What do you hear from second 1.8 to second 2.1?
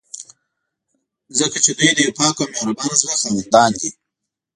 د